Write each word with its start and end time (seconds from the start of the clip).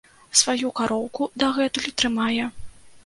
Сваю 0.39 0.71
кароўку 0.79 1.27
дагэтуль 1.43 1.93
трымае. 2.03 2.51